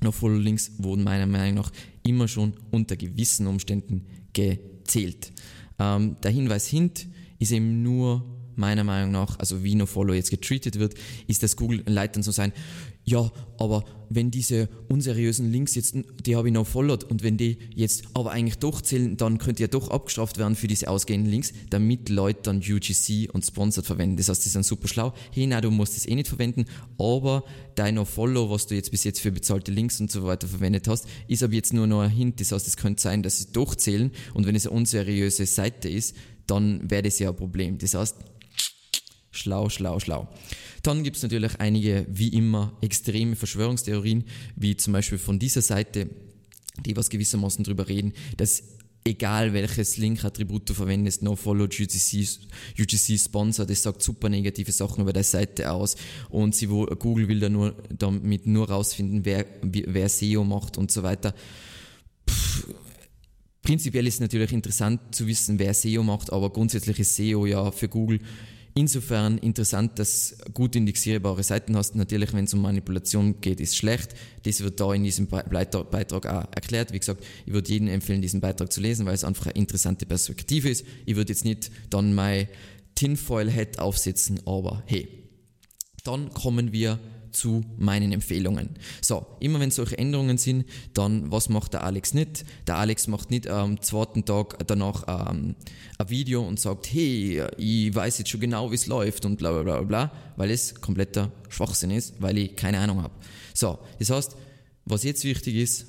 No-Follow 0.00 0.38
Links 0.38 0.72
wurden 0.78 1.04
meiner 1.04 1.26
Meinung 1.26 1.56
nach 1.56 1.72
immer 2.02 2.28
schon 2.28 2.54
unter 2.70 2.96
gewissen 2.96 3.46
Umständen 3.46 4.06
gezählt. 4.32 5.32
Ähm, 5.78 6.16
der 6.22 6.30
Hinweis 6.30 6.66
hint 6.66 7.06
ist 7.38 7.52
eben 7.52 7.82
nur 7.82 8.24
meiner 8.56 8.84
Meinung 8.84 9.10
nach, 9.10 9.38
also 9.38 9.64
wie 9.64 9.74
No-Follow 9.74 10.14
jetzt 10.14 10.30
getreatet 10.30 10.78
wird, 10.78 10.94
ist, 11.26 11.42
dass 11.42 11.56
Google 11.56 11.82
Leitern 11.86 12.22
so 12.22 12.30
sein, 12.30 12.52
ja, 13.04 13.30
aber 13.58 13.84
wenn 14.08 14.30
diese 14.30 14.68
unseriösen 14.88 15.50
Links 15.50 15.74
jetzt, 15.74 15.94
die 16.24 16.36
habe 16.36 16.48
ich 16.48 16.54
noch 16.54 16.66
followed 16.66 17.04
und 17.04 17.22
wenn 17.22 17.36
die 17.36 17.58
jetzt 17.74 18.04
aber 18.14 18.30
eigentlich 18.30 18.58
doch 18.58 18.80
zählen, 18.80 19.16
dann 19.16 19.38
könnte 19.38 19.62
ja 19.62 19.66
doch 19.66 19.90
abgestraft 19.90 20.38
werden 20.38 20.56
für 20.56 20.68
diese 20.68 20.88
ausgehenden 20.88 21.30
Links, 21.30 21.52
damit 21.70 22.08
Leute 22.08 22.40
dann 22.44 22.58
UGC 22.58 23.28
und 23.32 23.44
Sponsored 23.44 23.86
verwenden. 23.86 24.16
Das 24.16 24.28
heißt, 24.28 24.44
die 24.44 24.48
sind 24.48 24.64
super 24.64 24.88
schlau. 24.88 25.12
Hey, 25.32 25.46
nein, 25.46 25.62
du 25.62 25.70
musst 25.70 25.96
es 25.96 26.06
eh 26.06 26.14
nicht 26.14 26.28
verwenden, 26.28 26.64
aber 26.98 27.44
dein 27.74 27.96
No-Follow, 27.96 28.50
was 28.50 28.66
du 28.66 28.74
jetzt 28.74 28.90
bis 28.90 29.04
jetzt 29.04 29.20
für 29.20 29.32
bezahlte 29.32 29.70
Links 29.70 30.00
und 30.00 30.10
so 30.10 30.24
weiter 30.24 30.48
verwendet 30.48 30.88
hast, 30.88 31.06
ist 31.28 31.42
aber 31.42 31.54
jetzt 31.54 31.72
nur 31.72 31.86
noch 31.86 32.00
ein 32.00 32.10
Hint. 32.10 32.40
Das 32.40 32.52
heißt, 32.52 32.66
es 32.66 32.76
könnte 32.76 33.02
sein, 33.02 33.22
dass 33.22 33.38
sie 33.38 33.52
doch 33.52 33.74
zählen 33.74 34.12
und 34.32 34.46
wenn 34.46 34.56
es 34.56 34.66
eine 34.66 34.76
unseriöse 34.76 35.44
Seite 35.44 35.90
ist, 35.90 36.16
dann 36.46 36.90
wäre 36.90 37.02
das 37.02 37.18
ja 37.18 37.30
ein 37.30 37.36
Problem. 37.36 37.78
Das 37.78 37.94
heißt, 37.94 38.16
schlau, 39.34 39.68
schlau, 39.68 40.00
schlau. 40.00 40.28
Dann 40.82 41.02
gibt 41.02 41.16
es 41.16 41.22
natürlich 41.22 41.58
einige, 41.60 42.06
wie 42.08 42.28
immer, 42.28 42.72
extreme 42.80 43.36
Verschwörungstheorien, 43.36 44.24
wie 44.56 44.76
zum 44.76 44.92
Beispiel 44.92 45.18
von 45.18 45.38
dieser 45.38 45.62
Seite, 45.62 46.08
die 46.84 46.96
was 46.96 47.10
gewissermaßen 47.10 47.64
darüber 47.64 47.88
reden, 47.88 48.12
dass 48.36 48.62
egal 49.04 49.52
welches 49.52 49.96
Link-Attribut 49.98 50.68
du 50.68 50.74
verwendest, 50.74 51.22
NoFollow, 51.22 51.64
UGC, 51.64 52.26
UGC 52.78 53.18
Sponsor, 53.18 53.66
das 53.66 53.82
sagt 53.82 54.02
super 54.02 54.28
negative 54.28 54.72
Sachen 54.72 55.02
über 55.02 55.12
deine 55.12 55.24
Seite 55.24 55.70
aus 55.70 55.96
und 56.30 56.54
sie, 56.54 56.66
Google 56.66 57.28
will 57.28 57.40
da 57.40 57.48
nur, 57.48 57.74
damit 57.90 58.46
nur 58.46 58.68
rausfinden, 58.68 59.24
wer, 59.24 59.46
wer 59.62 60.08
SEO 60.08 60.44
macht 60.44 60.78
und 60.78 60.90
so 60.90 61.02
weiter. 61.02 61.34
Pff, 62.28 62.68
prinzipiell 63.62 64.06
ist 64.06 64.14
es 64.14 64.20
natürlich 64.20 64.52
interessant 64.52 65.14
zu 65.14 65.26
wissen, 65.26 65.58
wer 65.58 65.74
SEO 65.74 66.02
macht, 66.02 66.32
aber 66.32 66.50
grundsätzlich 66.50 66.98
ist 66.98 67.16
SEO 67.16 67.44
ja 67.44 67.70
für 67.70 67.88
Google 67.88 68.20
Insofern 68.76 69.38
interessant, 69.38 70.00
dass 70.00 70.36
gut 70.52 70.74
indexierbare 70.74 71.44
Seiten 71.44 71.76
hast. 71.76 71.94
Natürlich, 71.94 72.32
wenn 72.32 72.46
es 72.46 72.54
um 72.54 72.60
Manipulation 72.60 73.40
geht, 73.40 73.60
ist 73.60 73.76
schlecht. 73.76 74.16
Das 74.42 74.62
wird 74.62 74.80
da 74.80 74.92
in 74.92 75.04
diesem 75.04 75.28
Beitrag 75.28 76.26
auch 76.26 76.52
erklärt. 76.52 76.92
Wie 76.92 76.98
gesagt, 76.98 77.22
ich 77.46 77.52
würde 77.52 77.70
jedem 77.70 77.86
empfehlen, 77.86 78.20
diesen 78.20 78.40
Beitrag 78.40 78.72
zu 78.72 78.80
lesen, 78.80 79.06
weil 79.06 79.14
es 79.14 79.22
einfach 79.22 79.46
eine 79.46 79.54
interessante 79.54 80.06
Perspektive 80.06 80.68
ist. 80.68 80.84
Ich 81.06 81.14
würde 81.14 81.32
jetzt 81.32 81.44
nicht 81.44 81.70
dann 81.88 82.14
mein 82.14 82.48
Tinfoil-Head 82.96 83.78
aufsetzen, 83.78 84.40
aber 84.44 84.82
hey. 84.86 85.08
Dann 86.02 86.30
kommen 86.34 86.72
wir 86.72 86.98
zu 87.34 87.62
meinen 87.76 88.12
Empfehlungen. 88.12 88.70
So, 89.00 89.26
immer 89.40 89.60
wenn 89.60 89.70
solche 89.70 89.98
Änderungen 89.98 90.38
sind, 90.38 90.64
dann 90.94 91.30
was 91.30 91.48
macht 91.48 91.74
der 91.74 91.84
Alex 91.84 92.14
nicht? 92.14 92.44
Der 92.66 92.76
Alex 92.76 93.06
macht 93.06 93.30
nicht 93.30 93.48
am 93.48 93.80
zweiten 93.82 94.24
Tag 94.24 94.66
danach 94.66 95.30
ähm, 95.30 95.56
ein 95.98 96.10
Video 96.10 96.46
und 96.46 96.60
sagt, 96.60 96.92
hey, 96.92 97.42
ich 97.58 97.94
weiß 97.94 98.18
jetzt 98.18 98.30
schon 98.30 98.40
genau, 98.40 98.70
wie 98.70 98.76
es 98.76 98.86
läuft 98.86 99.24
und 99.26 99.36
bla 99.36 99.52
bla 99.52 99.62
bla 99.62 99.82
bla, 99.82 100.12
weil 100.36 100.50
es 100.50 100.80
kompletter 100.80 101.32
Schwachsinn 101.48 101.90
ist, 101.90 102.14
weil 102.20 102.38
ich 102.38 102.56
keine 102.56 102.78
Ahnung 102.78 103.02
habe. 103.02 103.14
So, 103.52 103.78
das 103.98 104.10
heißt, 104.10 104.36
was 104.84 105.02
jetzt 105.02 105.24
wichtig 105.24 105.56
ist, 105.56 105.86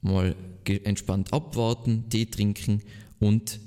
mal 0.00 0.34
entspannt 0.64 1.32
abwarten, 1.32 2.08
Tee 2.08 2.26
trinken 2.26 2.82
und 3.18 3.60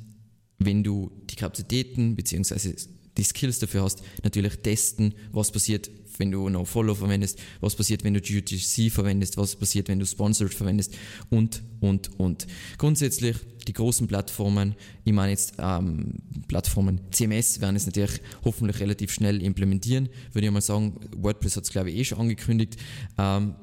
wenn 0.59 0.83
du 0.83 1.11
die 1.29 1.35
Kapazitäten 1.35 2.15
bzw. 2.15 2.75
die 3.17 3.23
Skills 3.23 3.59
dafür 3.59 3.83
hast, 3.83 4.01
natürlich 4.23 4.57
testen, 4.57 5.13
was 5.31 5.51
passiert, 5.51 5.89
wenn 6.19 6.31
du 6.31 6.47
No-Follow 6.49 6.93
verwendest, 6.93 7.39
was 7.61 7.75
passiert, 7.75 8.03
wenn 8.03 8.13
du 8.13 8.19
UGC 8.19 8.91
verwendest, 8.91 9.37
was 9.37 9.55
passiert, 9.55 9.87
wenn 9.87 9.99
du 9.99 10.05
Sponsored 10.05 10.53
verwendest 10.53 10.95
und, 11.29 11.63
und, 11.79 12.11
und. 12.19 12.45
Grundsätzlich 12.77 13.37
die 13.67 13.73
großen 13.73 14.07
Plattformen, 14.07 14.75
ich 15.03 15.13
meine 15.13 15.31
jetzt 15.31 15.53
ähm, 15.59 16.13
Plattformen, 16.47 17.01
CMS 17.11 17.61
werden 17.61 17.75
es 17.75 17.85
natürlich 17.85 18.21
hoffentlich 18.43 18.79
relativ 18.79 19.11
schnell 19.11 19.41
implementieren, 19.41 20.09
würde 20.33 20.47
ich 20.47 20.53
mal 20.53 20.61
sagen, 20.61 20.99
WordPress 21.15 21.55
hat 21.55 21.63
es 21.63 21.71
glaube 21.71 21.91
ich 21.91 21.97
eh 21.97 22.05
schon 22.05 22.19
angekündigt, 22.19 22.77
ähm, 23.17 23.55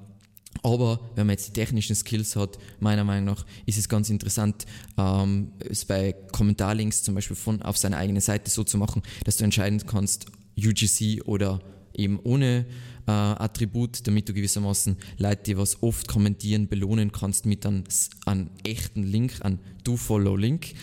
aber 0.63 1.01
wenn 1.15 1.27
man 1.27 1.35
jetzt 1.35 1.49
die 1.49 1.53
technischen 1.53 1.95
Skills 1.95 2.37
hat, 2.37 2.59
meiner 2.81 3.05
Meinung 3.05 3.27
nach, 3.27 3.45
ist 3.67 3.79
es 3.79 3.89
ganz 3.89 4.11
interessant, 4.11 4.65
ähm, 4.97 5.53
es 5.59 5.85
bei 5.85 6.15
Kommentarlinks 6.33 7.03
zum 7.03 7.15
Beispiel 7.15 7.37
von 7.37 7.63
auf 7.63 7.77
seiner 7.77 7.99
eigenen 7.99 8.23
Seite 8.23 8.51
so 8.51 8.65
zu 8.65 8.79
machen, 8.79 9.03
dass 9.25 9.37
du 9.37 9.45
entscheiden 9.45 9.83
kannst, 9.87 10.27
UGC 10.59 11.23
oder 11.27 11.61
eben 11.97 12.19
ohne 12.23 12.67
äh, 13.07 13.11
Attribut, 13.11 14.07
damit 14.07 14.29
du 14.29 14.35
gewissermaßen 14.35 14.97
Leute, 15.19 15.43
die 15.45 15.57
was 15.57 15.83
oft 15.83 16.09
kommentieren, 16.09 16.69
belohnen 16.69 17.13
kannst 17.13 17.47
mit 17.47 17.65
einem, 17.65 17.85
einem 18.25 18.51
echten 18.65 19.03
Link, 19.03 19.35
einem 19.43 19.59
Do-Follow-Link. 19.85 20.75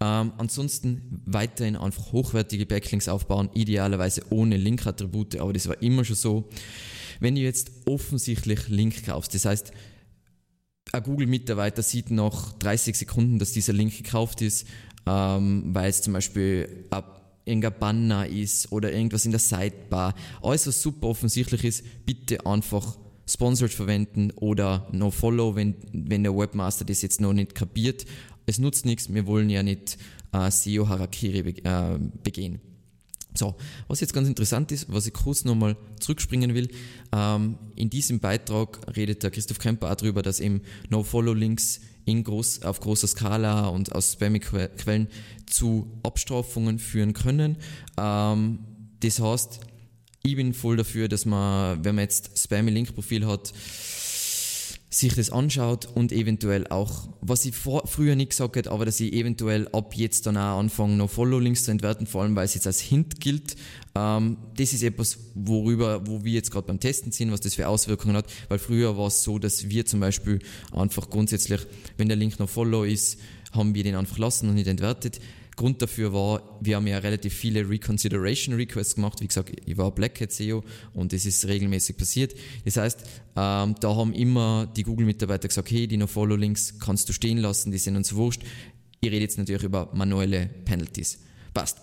Ähm, 0.00 0.32
ansonsten 0.38 1.22
weiterhin 1.26 1.76
einfach 1.76 2.12
hochwertige 2.12 2.66
Backlinks 2.66 3.08
aufbauen, 3.08 3.50
idealerweise 3.54 4.22
ohne 4.30 4.56
Link-Attribute, 4.56 5.36
aber 5.36 5.52
das 5.52 5.68
war 5.68 5.80
immer 5.82 6.04
schon 6.04 6.16
so. 6.16 6.48
Wenn 7.20 7.34
du 7.34 7.40
jetzt 7.40 7.70
offensichtlich 7.86 8.68
Link 8.68 9.04
kaufst, 9.04 9.34
das 9.34 9.44
heißt, 9.44 9.72
ein 10.92 11.02
Google-Mitarbeiter 11.02 11.82
sieht 11.82 12.10
nach 12.10 12.52
30 12.52 12.96
Sekunden, 12.96 13.38
dass 13.38 13.52
dieser 13.52 13.72
Link 13.72 13.96
gekauft 13.96 14.40
ist, 14.40 14.66
ähm, 15.06 15.64
weil 15.74 15.90
es 15.90 16.00
zum 16.00 16.14
Beispiel 16.14 16.86
ab 16.90 17.17
irgendein 17.48 17.78
Banner 17.78 18.26
ist 18.26 18.70
oder 18.70 18.92
irgendwas 18.92 19.24
in 19.24 19.32
der 19.32 19.40
Sidebar. 19.40 20.14
Alles, 20.42 20.66
was 20.66 20.80
super 20.80 21.08
offensichtlich 21.08 21.64
ist, 21.64 21.84
bitte 22.06 22.44
einfach 22.46 22.98
Sponsored 23.26 23.72
verwenden 23.72 24.30
oder 24.36 24.88
No 24.92 25.10
Follow, 25.10 25.54
wenn, 25.54 25.74
wenn 25.92 26.22
der 26.22 26.36
Webmaster 26.36 26.84
das 26.84 27.02
jetzt 27.02 27.20
noch 27.20 27.32
nicht 27.32 27.54
kapiert. 27.54 28.06
Es 28.46 28.58
nutzt 28.58 28.86
nichts, 28.86 29.12
wir 29.12 29.26
wollen 29.26 29.50
ja 29.50 29.62
nicht 29.62 29.98
äh, 30.32 30.50
SEO-Harakiri 30.50 31.42
be 31.42 31.64
äh, 31.64 31.98
begehen. 32.22 32.60
So, 33.34 33.54
was 33.86 34.00
jetzt 34.00 34.14
ganz 34.14 34.26
interessant 34.26 34.72
ist, 34.72 34.90
was 34.92 35.06
ich 35.06 35.12
kurz 35.12 35.44
nochmal 35.44 35.76
zurückspringen 36.00 36.54
will, 36.54 36.68
ähm, 37.12 37.58
in 37.76 37.90
diesem 37.90 38.20
Beitrag 38.20 38.80
redet 38.96 39.22
der 39.22 39.30
Christoph 39.30 39.58
Kemper 39.58 39.90
auch 39.90 39.94
darüber, 39.94 40.22
dass 40.22 40.40
eben 40.40 40.62
No-Follow-Links 40.88 41.80
in 42.08 42.24
groß, 42.24 42.62
auf 42.62 42.80
großer 42.80 43.06
Skala 43.06 43.68
und 43.68 43.94
aus 43.94 44.14
Spam-Quellen 44.14 45.08
zu 45.46 45.90
Abstrafungen 46.02 46.78
führen 46.78 47.12
können. 47.12 47.56
Ähm, 47.98 48.60
das 49.00 49.20
heißt, 49.20 49.60
ich 50.22 50.36
bin 50.36 50.54
voll 50.54 50.76
dafür, 50.76 51.08
dass 51.08 51.26
man, 51.26 51.84
wenn 51.84 51.94
man 51.94 52.04
jetzt 52.04 52.38
Spammy-Link-Profil 52.38 53.26
hat, 53.26 53.52
sich 54.90 55.14
das 55.14 55.30
anschaut 55.30 55.86
und 55.94 56.12
eventuell 56.12 56.66
auch, 56.68 57.10
was 57.20 57.44
ich 57.44 57.54
vor, 57.54 57.86
früher 57.86 58.16
nicht 58.16 58.30
gesagt 58.30 58.56
hätte, 58.56 58.70
aber 58.70 58.86
dass 58.86 58.98
ich 59.00 59.12
eventuell 59.12 59.68
ab 59.68 59.94
jetzt 59.94 60.26
dann 60.26 60.38
auch 60.38 60.58
anfange, 60.58 60.96
noch 60.96 61.10
Follow-Links 61.10 61.64
zu 61.64 61.70
entwerten, 61.70 62.06
vor 62.06 62.22
allem 62.22 62.34
weil 62.34 62.46
es 62.46 62.54
jetzt 62.54 62.66
als 62.66 62.80
Hint 62.80 63.20
gilt. 63.20 63.56
Ähm, 63.94 64.38
das 64.56 64.72
ist 64.72 64.82
etwas, 64.82 65.18
worüber, 65.34 66.06
wo 66.06 66.24
wir 66.24 66.32
jetzt 66.32 66.50
gerade 66.50 66.66
beim 66.66 66.80
Testen 66.80 67.12
sind, 67.12 67.30
was 67.32 67.40
das 67.40 67.54
für 67.54 67.68
Auswirkungen 67.68 68.16
hat, 68.16 68.26
weil 68.48 68.58
früher 68.58 68.96
war 68.96 69.08
es 69.08 69.22
so, 69.22 69.38
dass 69.38 69.68
wir 69.68 69.84
zum 69.84 70.00
Beispiel 70.00 70.38
einfach 70.72 71.10
grundsätzlich, 71.10 71.60
wenn 71.98 72.08
der 72.08 72.16
Link 72.16 72.38
noch 72.38 72.48
Follow 72.48 72.84
ist, 72.84 73.18
haben 73.52 73.74
wir 73.74 73.84
den 73.84 73.94
einfach 73.94 74.18
lassen 74.18 74.48
und 74.48 74.54
nicht 74.54 74.68
entwertet. 74.68 75.20
Grund 75.58 75.82
dafür 75.82 76.12
war, 76.12 76.58
wir 76.60 76.76
haben 76.76 76.86
ja 76.86 76.98
relativ 76.98 77.34
viele 77.34 77.68
Reconsideration 77.68 78.54
Requests 78.54 78.94
gemacht. 78.94 79.20
Wie 79.20 79.26
gesagt, 79.26 79.52
ich 79.66 79.76
war 79.76 79.90
Black 79.90 80.20
Hat 80.20 80.32
SEO 80.32 80.64
und 80.94 81.12
das 81.12 81.26
ist 81.26 81.46
regelmäßig 81.46 81.96
passiert. 81.96 82.34
Das 82.64 82.76
heißt, 82.76 83.00
ähm, 83.36 83.74
da 83.80 83.96
haben 83.96 84.14
immer 84.14 84.72
die 84.74 84.84
Google-Mitarbeiter 84.84 85.48
gesagt, 85.48 85.70
hey, 85.70 85.86
die 85.86 85.96
No-Follow-Links 85.96 86.78
kannst 86.78 87.08
du 87.08 87.12
stehen 87.12 87.38
lassen, 87.38 87.72
die 87.72 87.78
sind 87.78 87.96
uns 87.96 88.14
wurscht. 88.14 88.42
Ich 89.00 89.10
rede 89.10 89.20
jetzt 89.20 89.36
natürlich 89.36 89.64
über 89.64 89.90
manuelle 89.92 90.46
Penalties. 90.64 91.18
Passt. 91.52 91.78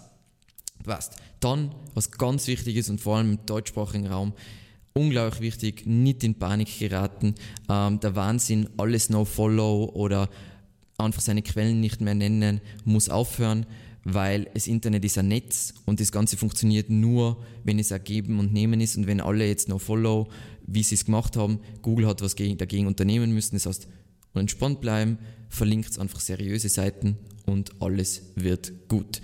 Passt. 0.84 1.18
Dann, 1.40 1.76
was 1.94 2.12
ganz 2.12 2.48
wichtig 2.48 2.78
ist 2.78 2.90
und 2.90 3.02
vor 3.02 3.18
allem 3.18 3.32
im 3.32 3.46
deutschsprachigen 3.46 4.08
Raum, 4.08 4.34
unglaublich 4.94 5.42
wichtig, 5.42 5.86
nicht 5.86 6.24
in 6.24 6.36
Panik 6.36 6.80
geraten. 6.80 7.36
Ähm, 7.70 8.00
der 8.00 8.16
Wahnsinn, 8.16 8.70
alles 8.78 9.10
No-Follow 9.10 9.92
oder 9.94 10.30
einfach 10.98 11.22
seine 11.22 11.42
Quellen 11.42 11.80
nicht 11.80 12.02
mehr 12.02 12.16
nennen, 12.16 12.62
muss 12.84 13.10
aufhören, 13.10 13.66
weil 14.04 14.48
das 14.54 14.68
Internet 14.68 15.04
ist 15.04 15.18
ein 15.18 15.28
Netz 15.28 15.74
und 15.86 16.00
das 16.00 16.12
Ganze 16.12 16.38
funktioniert 16.38 16.90
nur, 16.90 17.44
wenn 17.64 17.80
es 17.80 17.92
ergeben 17.92 18.40
und 18.40 18.54
nehmen 18.54 18.80
ist 18.80 18.98
und 18.98 19.08
wenn 19.08 19.20
alle 19.20 19.48
jetzt 19.48 19.68
No-Follow, 19.68 20.30
wie 20.68 20.84
sie 20.84 20.96
es 20.96 21.06
gemacht 21.06 21.36
haben, 21.36 21.60
Google 21.82 22.08
hat 22.08 22.22
was 22.22 22.36
dagegen 22.36 22.88
unternehmen 22.88 23.34
müssen. 23.34 23.56
Das 23.56 23.66
heißt, 23.66 23.88
entspannt 24.36 24.82
bleiben, 24.82 25.18
verlinkt 25.50 25.98
einfach 25.98 26.20
seriöse 26.20 26.70
Seiten 26.70 27.18
und 27.46 27.82
alles 27.82 28.22
wird 28.36 28.88
gut. 28.88 29.22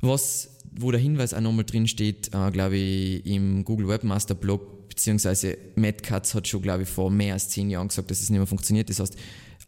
Was, 0.00 0.50
wo 0.72 0.90
der 0.90 1.00
Hinweis 1.00 1.34
auch 1.34 1.40
nochmal 1.40 1.64
drin 1.64 1.88
steht, 1.88 2.28
äh, 2.34 2.50
glaube 2.50 2.76
ich, 2.76 3.26
im 3.26 3.64
Google 3.64 3.88
Webmaster 3.88 4.34
Blog, 4.34 4.88
beziehungsweise 4.88 5.56
Matt 5.74 6.02
Katz 6.02 6.34
hat 6.34 6.46
schon, 6.46 6.62
glaube 6.62 6.82
ich, 6.82 6.88
vor 6.88 7.10
mehr 7.10 7.34
als 7.34 7.48
zehn 7.48 7.70
Jahren 7.70 7.88
gesagt, 7.88 8.10
dass 8.10 8.20
es 8.20 8.30
nicht 8.30 8.38
mehr 8.38 8.46
funktioniert. 8.46 8.88
Das 8.90 9.00
heißt, 9.00 9.16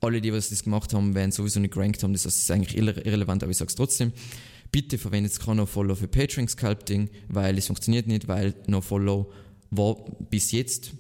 alle, 0.01 0.21
die 0.21 0.33
was 0.33 0.51
das 0.51 0.63
gemacht 0.63 0.95
haben, 0.95 1.15
werden 1.15 1.33
sowieso 1.33 1.61
nicht 1.61 1.75
gerankt 1.75 2.03
haben. 2.03 2.13
Das 2.13 2.25
ist 2.25 2.51
eigentlich 2.51 2.77
irre 2.77 3.01
irrelevant, 3.01 3.43
aber 3.43 3.51
ich 3.51 3.59
sage 3.59 3.69
es 3.69 3.75
trotzdem. 3.75 4.13
Bitte 4.71 4.99
verwendet 4.99 5.39
No-Follow 5.47 5.95
für 5.95 6.09
Patreon 6.09 6.47
Sculpting, 6.47 7.09
weil 7.29 7.57
es 7.57 7.67
funktioniert 7.67 8.07
nicht, 8.07 8.29
weil 8.29 8.55
No-Follow 8.67 9.33
war 9.71 9.97
bis 10.31 10.53
jetzt 10.53 10.93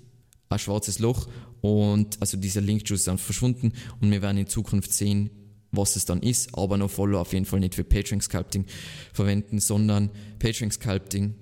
ein 0.48 0.58
schwarzes 0.58 0.98
Loch 0.98 1.28
und 1.60 2.20
also 2.20 2.36
dieser 2.36 2.60
Link 2.60 2.90
ist 2.90 3.06
dann 3.06 3.18
verschwunden 3.18 3.72
und 4.00 4.10
wir 4.10 4.22
werden 4.22 4.38
in 4.38 4.46
Zukunft 4.46 4.92
sehen, 4.92 5.30
was 5.70 5.96
es 5.96 6.04
dann 6.04 6.22
ist, 6.22 6.56
aber 6.56 6.78
noch 6.78 6.90
Follow 6.90 7.20
auf 7.20 7.32
jeden 7.32 7.44
Fall 7.44 7.60
nicht 7.60 7.74
für 7.74 7.84
Patreon 7.84 8.20
Sculpting 8.20 8.64
verwenden, 9.12 9.60
sondern 9.60 10.10
Patreon 10.38 10.70
Sculpting 10.70 11.34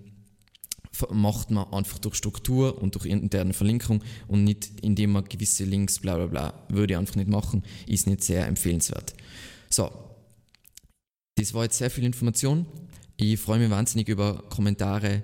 macht 1.11 1.51
man 1.51 1.73
einfach 1.73 1.99
durch 1.99 2.15
Struktur 2.15 2.81
und 2.83 2.95
durch 2.95 3.07
interne 3.07 3.53
Verlinkung 3.53 4.03
und 4.29 4.45
nicht 4.45 4.71
indem 4.83 5.13
man 5.13 5.25
gewisse 5.25 5.65
Links 5.65 5.99
bla 5.99 6.17
bla 6.17 6.27
bla 6.27 6.55
würde 6.69 6.95
ich 6.95 6.99
einfach 6.99 7.17
nicht 7.17 7.29
machen, 7.29 7.63
ist 7.87 8.07
nicht 8.07 8.25
sehr 8.25 8.47
empfehlenswert. 8.47 9.15
So, 9.71 9.91
das 11.37 11.53
war 11.55 11.65
jetzt 11.65 11.79
sehr 11.79 11.91
viel 11.91 12.05
Information. 12.05 12.67
Ich 13.17 13.39
freue 13.39 13.59
mich 13.59 13.71
wahnsinnig 13.71 14.09
über 14.09 14.43
Kommentare 14.49 15.23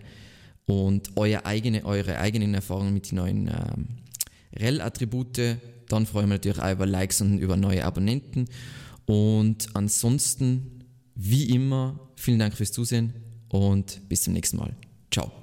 und 0.67 1.17
eure, 1.17 1.45
eigene, 1.45 1.85
eure 1.85 2.19
eigenen 2.19 2.55
Erfahrungen 2.55 2.95
mit 2.95 3.11
den 3.11 3.17
neuen 3.17 3.49
ähm, 3.49 3.89
REL-Attribute. 4.57 5.59
Dann 5.89 6.07
freue 6.07 6.23
ich 6.23 6.29
mich 6.29 6.39
natürlich 6.39 6.61
auch 6.61 6.73
über 6.73 6.87
Likes 6.87 7.21
und 7.21 7.39
über 7.39 7.57
neue 7.57 7.85
Abonnenten. 7.85 8.47
Und 9.07 9.69
ansonsten, 9.75 10.85
wie 11.15 11.51
immer, 11.51 11.99
vielen 12.17 12.39
Dank 12.39 12.55
fürs 12.55 12.73
Zusehen 12.73 13.13
und 13.49 14.09
bis 14.09 14.23
zum 14.23 14.33
nächsten 14.33 14.57
Mal. 14.57 14.75
Ciao. 15.11 15.42